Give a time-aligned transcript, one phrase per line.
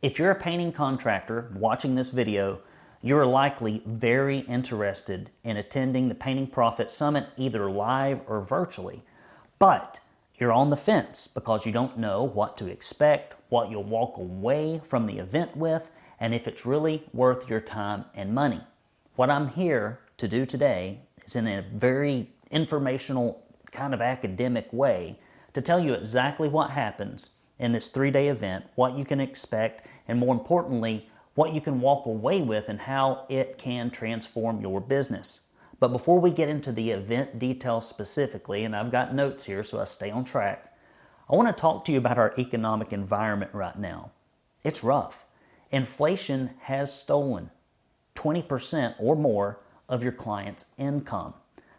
[0.00, 2.60] If you're a painting contractor watching this video,
[3.02, 9.02] you're likely very interested in attending the Painting Profit Summit either live or virtually.
[9.58, 9.98] But
[10.38, 14.80] you're on the fence because you don't know what to expect, what you'll walk away
[14.84, 15.90] from the event with,
[16.20, 18.60] and if it's really worth your time and money.
[19.16, 25.18] What I'm here to do today is in a very informational, kind of academic way
[25.54, 29.86] to tell you exactly what happens in this three day event, what you can expect,
[30.06, 34.80] and more importantly, what you can walk away with and how it can transform your
[34.80, 35.42] business.
[35.80, 39.80] But before we get into the event details specifically, and I've got notes here so
[39.80, 40.76] I stay on track,
[41.30, 44.10] I want to talk to you about our economic environment right now.
[44.64, 45.26] It's rough.
[45.70, 47.50] Inflation has stolen
[48.16, 51.34] 20% or more of your client's income.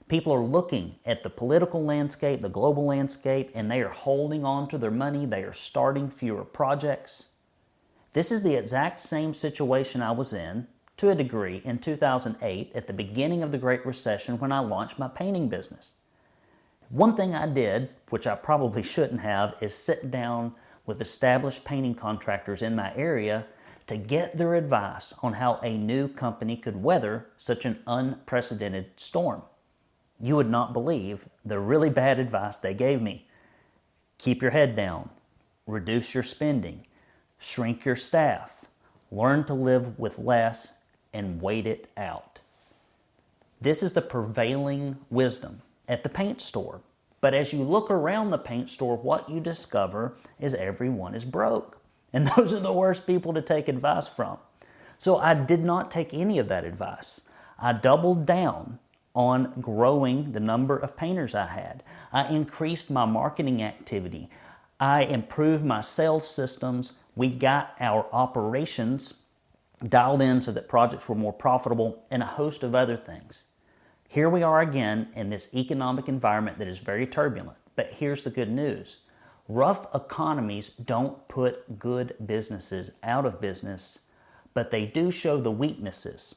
[0.09, 4.67] People are looking at the political landscape, the global landscape, and they are holding on
[4.69, 5.27] to their money.
[5.27, 7.25] They are starting fewer projects.
[8.13, 12.87] This is the exact same situation I was in to a degree in 2008 at
[12.87, 15.93] the beginning of the Great Recession when I launched my painting business.
[16.89, 20.55] One thing I did, which I probably shouldn't have, is sit down
[20.87, 23.45] with established painting contractors in my area
[23.85, 29.43] to get their advice on how a new company could weather such an unprecedented storm.
[30.19, 33.27] You would not believe the really bad advice they gave me.
[34.17, 35.09] Keep your head down,
[35.65, 36.85] reduce your spending,
[37.37, 38.65] shrink your staff,
[39.11, 40.73] learn to live with less,
[41.13, 42.41] and wait it out.
[43.61, 46.81] This is the prevailing wisdom at the paint store.
[47.21, 51.77] But as you look around the paint store, what you discover is everyone is broke.
[52.11, 54.39] And those are the worst people to take advice from.
[54.97, 57.21] So I did not take any of that advice.
[57.59, 58.79] I doubled down
[59.13, 61.83] on growing the number of painters I had.
[62.11, 64.29] I increased my marketing activity.
[64.79, 66.93] I improved my sales systems.
[67.15, 69.23] We got our operations
[69.87, 73.45] dialed in so that projects were more profitable and a host of other things.
[74.07, 77.57] Here we are again in this economic environment that is very turbulent.
[77.75, 78.97] But here's the good news
[79.47, 83.99] rough economies don't put good businesses out of business,
[84.53, 86.35] but they do show the weaknesses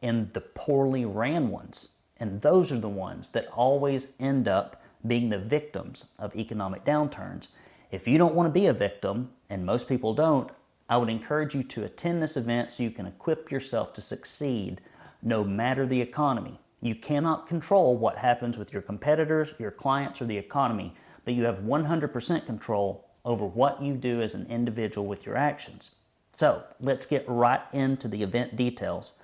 [0.00, 1.93] in the poorly ran ones.
[2.18, 7.48] And those are the ones that always end up being the victims of economic downturns.
[7.90, 10.50] If you don't want to be a victim, and most people don't,
[10.88, 14.80] I would encourage you to attend this event so you can equip yourself to succeed
[15.22, 16.60] no matter the economy.
[16.80, 21.44] You cannot control what happens with your competitors, your clients, or the economy, but you
[21.44, 25.94] have 100% control over what you do as an individual with your actions.
[26.34, 29.14] So let's get right into the event details.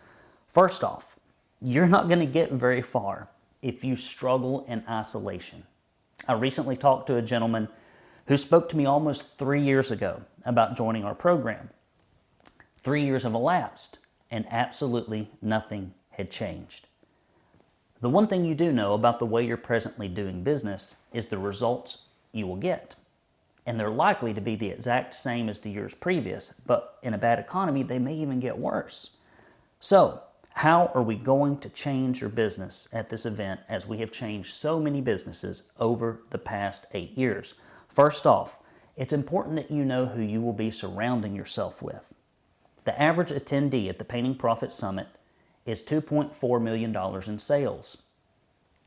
[0.49, 1.17] First off,
[1.61, 3.29] you're not going to get very far
[3.63, 5.63] if you struggle in isolation.
[6.27, 7.69] I recently talked to a gentleman
[8.27, 11.71] who spoke to me almost three years ago about joining our program.
[12.79, 13.99] Three years have elapsed,
[14.31, 16.87] and absolutely nothing had changed.
[18.01, 21.39] The one thing you do know about the way you're presently doing business is the
[21.39, 22.97] results you will get.
[23.67, 27.19] And they're likely to be the exact same as the years previous, but in a
[27.19, 29.17] bad economy, they may even get worse.
[29.81, 30.23] So,
[30.55, 34.53] how are we going to change your business at this event as we have changed
[34.53, 37.55] so many businesses over the past eight years?
[37.89, 38.59] First off,
[38.97, 42.13] it's important that you know who you will be surrounding yourself with.
[42.85, 45.09] The average attendee at the Painting Profit Summit
[45.65, 46.95] is $2.4 million
[47.27, 47.99] in sales.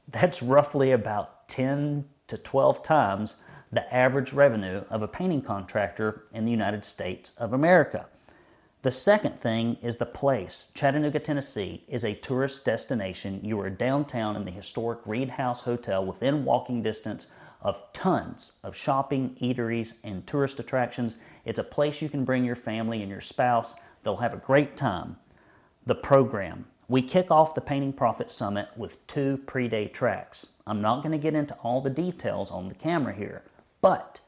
[0.07, 3.37] That's roughly about 10 to 12 times
[3.71, 8.05] the average revenue of a painting contractor in the United States of America.
[8.83, 10.67] The second thing is the place.
[10.73, 13.39] Chattanooga, Tennessee is a tourist destination.
[13.41, 17.27] You are downtown in the historic Read House Hotel within walking distance
[17.61, 21.15] of tons of shopping, eateries, and tourist attractions.
[21.45, 23.77] It's a place you can bring your family and your spouse.
[24.03, 25.15] They'll have a great time.
[25.85, 26.65] The program.
[26.89, 30.55] We kick off the Painting Profit Summit with two pre day tracks.
[30.67, 33.43] I'm not going to get into all the details on the camera here,
[33.79, 34.19] but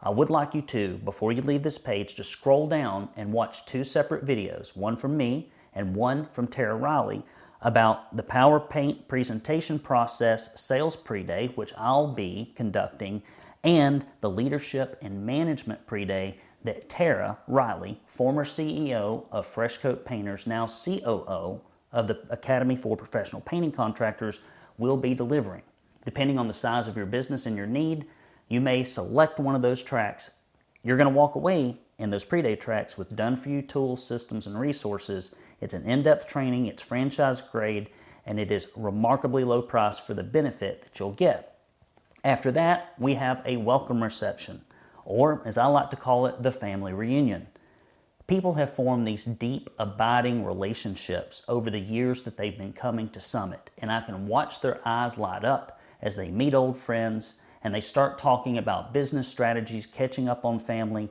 [0.00, 3.64] I would like you to, before you leave this page, to scroll down and watch
[3.66, 7.24] two separate videos one from me and one from Tara Riley
[7.62, 13.22] about the Power Paint presentation process sales pre day, which I'll be conducting,
[13.64, 20.04] and the leadership and management pre day that Tara Riley, former CEO of Fresh Coat
[20.04, 21.60] Painters, now COO
[21.92, 24.40] of the Academy for Professional Painting Contractors,
[24.76, 25.62] will be delivering.
[26.04, 28.06] Depending on the size of your business and your need,
[28.48, 30.30] you may select one of those tracks.
[30.82, 34.06] You're going to walk away in those pre day tracks with done for you tools,
[34.06, 37.88] systems, and resources it's an in depth training, it's franchise grade,
[38.24, 41.58] and it is remarkably low price for the benefit that you'll get.
[42.24, 44.62] After that, we have a welcome reception,
[45.04, 47.46] or as I like to call it, the family reunion.
[48.26, 53.20] People have formed these deep, abiding relationships over the years that they've been coming to
[53.20, 57.36] Summit, and I can watch their eyes light up as they meet old friends
[57.66, 61.10] and they start talking about business strategies, catching up on family.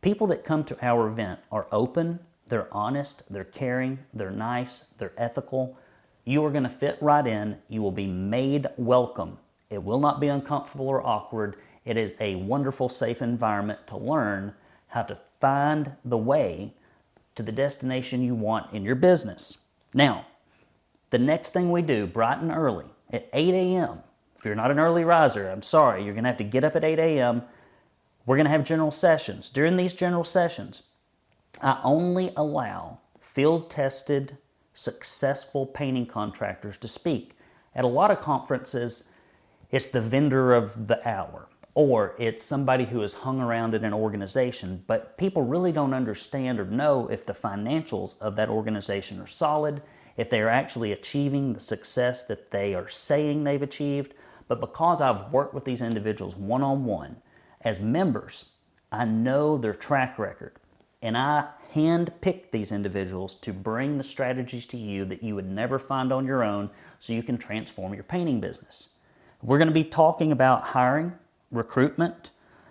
[0.00, 2.18] People that come to our event are open,
[2.48, 5.78] they're honest, they're caring, they're nice, they're ethical.
[6.24, 7.56] You are going to fit right in.
[7.68, 9.38] You will be made welcome.
[9.70, 11.54] It will not be uncomfortable or awkward.
[11.84, 14.54] It is a wonderful, safe environment to learn
[14.88, 16.74] how to find the way
[17.36, 19.58] to the destination you want in your business.
[19.94, 20.26] Now,
[21.10, 24.02] the next thing we do, bright and early, at 8 a.m.,
[24.42, 26.74] if you're not an early riser, I'm sorry, you're going to have to get up
[26.74, 27.42] at 8 a.m.
[28.26, 29.48] We're going to have general sessions.
[29.48, 30.82] During these general sessions,
[31.62, 34.38] I only allow field tested,
[34.74, 37.38] successful painting contractors to speak.
[37.76, 39.08] At a lot of conferences,
[39.70, 43.94] it's the vendor of the hour or it's somebody who has hung around in an
[43.94, 49.26] organization, but people really don't understand or know if the financials of that organization are
[49.28, 49.80] solid,
[50.16, 54.14] if they are actually achieving the success that they are saying they've achieved.
[54.48, 57.16] But because I've worked with these individuals one on one
[57.60, 58.46] as members,
[58.90, 60.56] I know their track record
[61.02, 65.50] and I hand pick these individuals to bring the strategies to you that you would
[65.50, 68.90] never find on your own so you can transform your painting business.
[69.42, 71.14] We're going to be talking about hiring,
[71.50, 72.30] recruitment,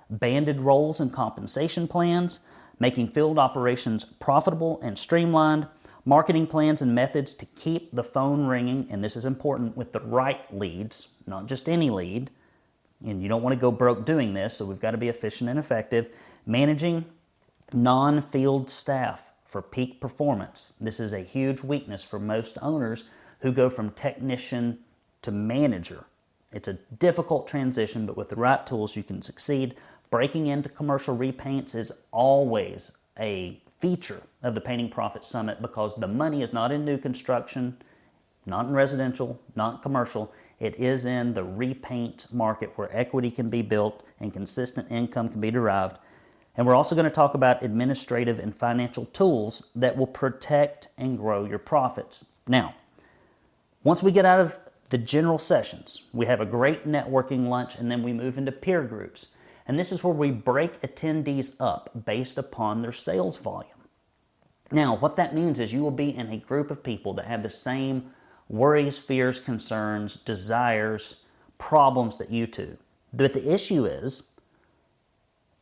[0.09, 2.39] banded roles and compensation plans,
[2.79, 5.67] making field operations profitable and streamlined,
[6.05, 9.99] marketing plans and methods to keep the phone ringing, and this is important with the
[9.99, 12.29] right leads, not just any lead.
[13.03, 15.49] And you don't want to go broke doing this, so we've got to be efficient
[15.49, 16.09] and effective.
[16.45, 17.05] Managing
[17.73, 20.73] non field staff for peak performance.
[20.79, 23.05] This is a huge weakness for most owners
[23.39, 24.79] who go from technician
[25.23, 26.05] to manager.
[26.53, 29.75] It's a difficult transition, but with the right tools, you can succeed.
[30.09, 36.07] Breaking into commercial repaints is always a feature of the Painting Profit Summit because the
[36.07, 37.77] money is not in new construction,
[38.45, 40.33] not in residential, not commercial.
[40.61, 45.41] It is in the repaint market where equity can be built and consistent income can
[45.41, 45.97] be derived.
[46.55, 51.17] And we're also going to talk about administrative and financial tools that will protect and
[51.17, 52.25] grow your profits.
[52.47, 52.75] Now,
[53.83, 54.59] once we get out of
[54.91, 56.03] the general sessions.
[56.11, 59.35] We have a great networking lunch and then we move into peer groups.
[59.65, 63.71] And this is where we break attendees up based upon their sales volume.
[64.69, 67.41] Now, what that means is you will be in a group of people that have
[67.41, 68.11] the same
[68.51, 71.17] worries, fears, concerns, desires,
[71.57, 72.77] problems that you do.
[73.13, 74.29] But the issue is,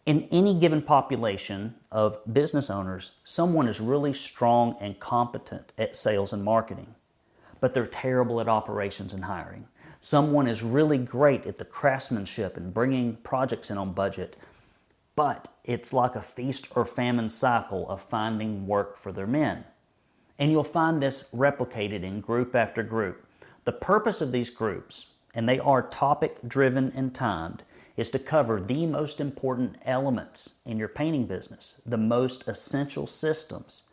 [0.06, 6.34] in any given population of business owners, someone is really strong and competent at sales
[6.34, 6.96] and marketing
[7.60, 9.68] but they're terrible at operations and hiring.
[10.02, 14.38] Someone is really great at the craftsmanship and bringing projects in on budget,
[15.16, 19.66] but it's like a feast or famine cycle of finding work for their men.
[20.40, 23.28] And you'll find this replicated in group after group.
[23.66, 27.62] The purpose of these groups, and they are topic driven and timed,
[27.98, 33.84] is to cover the most important elements in your painting business, the most essential systems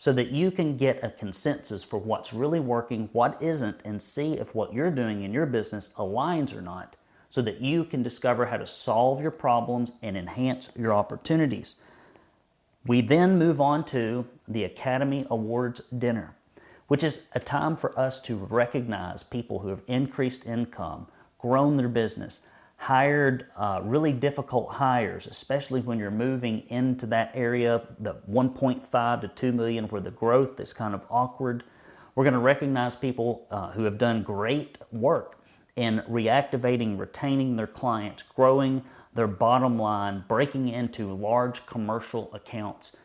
[0.00, 4.32] so that you can get a consensus for what's really working, what isn't, and see
[4.32, 6.96] if what you're doing in your business aligns or not,
[7.28, 11.76] so that you can discover how to solve your problems and enhance your opportunities.
[12.86, 16.34] We then move on to the Academy Awards dinner,
[16.88, 21.06] which is a time for us to recognize people who have increased income,
[21.38, 22.46] grown their business,
[22.78, 29.28] hired uh, really difficult hires, especially when you're moving into that area, the 1.5 to
[29.28, 31.62] 2 million, where the growth is kind of awkward.
[32.14, 35.38] We're going to recognize people uh, who have done great work
[35.76, 38.82] in reactivating, retaining their clients, growing
[39.14, 42.96] their bottom line, breaking into large commercial accounts.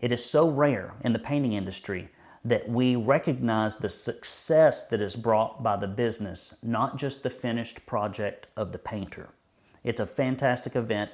[0.00, 2.08] It is so rare in the painting industry
[2.44, 7.86] that we recognize the success that is brought by the business, not just the finished
[7.86, 9.28] project of the painter.
[9.84, 11.12] It's a fantastic event.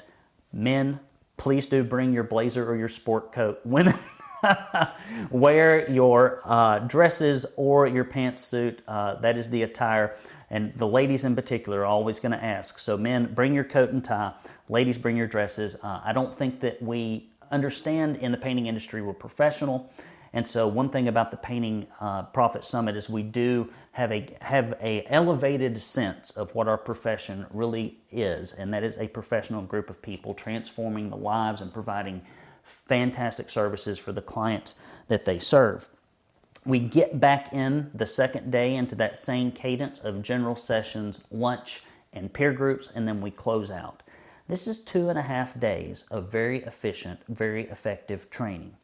[0.53, 1.01] Men,
[1.37, 3.61] please do bring your blazer or your sport coat.
[3.65, 3.95] Women,
[5.31, 8.79] wear your uh, dresses or your pantsuit.
[8.89, 10.17] Uh, that is the attire.
[10.51, 12.79] And the ladies in particular are always going to ask.
[12.79, 14.33] So, men, bring your coat and tie.
[14.69, 15.77] Ladies, bring your dresses.
[15.83, 19.91] Uh, I don't think that we understand in the painting industry we're professional
[20.33, 24.27] and so, one thing about the Painting uh, Profit Summit is we do have a
[24.41, 29.63] have a elevated sense of what our profession really is, and that is a professional
[29.63, 32.23] group of people transforming the lives and providing
[32.63, 34.75] fantastic services for the clients
[35.09, 35.89] that they serve.
[36.69, 41.83] We get back in the second day into that same cadence of general sessions, lunch,
[42.13, 44.03] and peer groups, and then we close out.
[44.49, 48.77] This is two and a half days of very efficient, very effective training.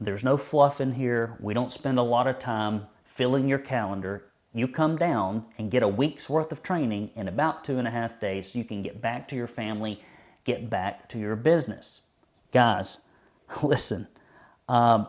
[0.00, 1.36] There's no fluff in here.
[1.38, 4.24] We don't spend a lot of time filling your calendar.
[4.52, 7.92] You come down and get a week's worth of training in about two and a
[7.92, 10.02] half days so you can get back to your family,
[10.42, 12.00] get back to your business.
[12.50, 12.98] Guys,
[13.62, 14.08] listen,
[14.68, 15.06] um,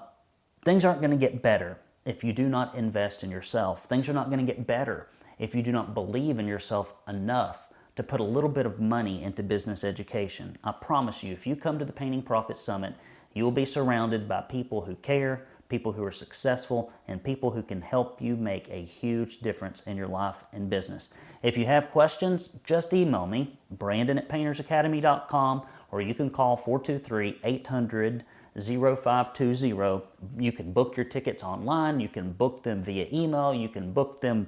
[0.64, 3.86] things aren't going to get better if you do not invest in yourself.
[3.86, 5.08] Things are not going to get better
[5.40, 9.24] if you do not believe in yourself enough to put a little bit of money
[9.24, 10.58] into business education.
[10.64, 12.96] I promise you, if you come to the Painting Profit Summit,
[13.34, 17.64] you will be surrounded by people who care, people who are successful, and people who
[17.64, 21.10] can help you make a huge difference in your life and business.
[21.42, 27.40] If you have questions, just email me, brandon at paintersacademy.com, or you can call 423
[27.44, 28.24] 800
[28.58, 30.02] 0520.
[30.38, 34.22] You can book your tickets online, you can book them via email, you can book
[34.22, 34.48] them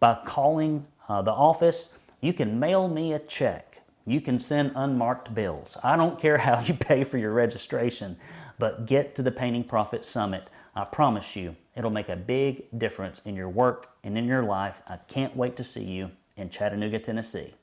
[0.00, 1.98] by calling uh, the office.
[2.20, 3.82] You can mail me a check.
[4.06, 5.76] You can send unmarked bills.
[5.82, 8.16] I don't care how you pay for your registration,
[8.58, 10.48] but get to the Painting Profit Summit.
[10.74, 14.80] I promise you, it'll make a big difference in your work and in your life.
[14.88, 17.54] I can't wait to see you in Chattanooga, Tennessee.